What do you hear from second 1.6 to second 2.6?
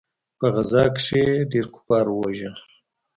کفار ووژل.